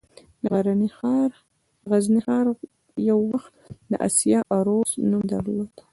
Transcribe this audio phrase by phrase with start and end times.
[0.43, 0.45] د
[1.91, 2.45] غزني ښار
[3.09, 3.53] یو وخت
[3.89, 5.73] د «د اسیا عروس» نوم درلود